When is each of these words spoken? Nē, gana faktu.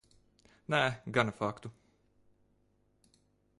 Nē, 0.73 0.79
gana 1.17 1.35
faktu. 1.43 1.71